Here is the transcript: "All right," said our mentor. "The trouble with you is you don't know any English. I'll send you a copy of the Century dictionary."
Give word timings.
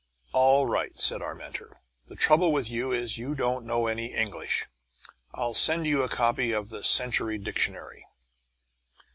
"All 0.33 0.65
right," 0.65 0.99
said 0.99 1.21
our 1.21 1.35
mentor. 1.35 1.79
"The 2.07 2.15
trouble 2.15 2.51
with 2.51 2.71
you 2.71 2.91
is 2.91 3.19
you 3.19 3.35
don't 3.35 3.67
know 3.67 3.85
any 3.85 4.15
English. 4.15 4.65
I'll 5.31 5.53
send 5.53 5.85
you 5.85 6.01
a 6.01 6.09
copy 6.09 6.51
of 6.53 6.69
the 6.69 6.83
Century 6.83 7.37
dictionary." 7.37 8.07